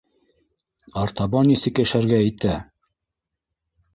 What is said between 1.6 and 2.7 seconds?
йәшәргә итә?